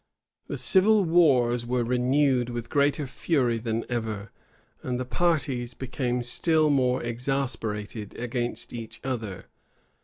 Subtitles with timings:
[0.11, 0.41] [*]* Davila, lib.
[0.41, 0.47] iv.
[0.47, 4.31] The civil wars were renewed with greater fury than ever,
[4.81, 9.45] and the parties became still more exasperated against each other.